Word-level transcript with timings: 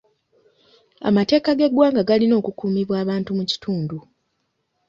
Amateeka 1.07 1.49
g'eggwanga 1.57 2.07
galina 2.09 2.33
okukuumibwa 2.41 2.95
abantu 3.03 3.29
mu 3.37 3.43
kitundu. 3.51 3.97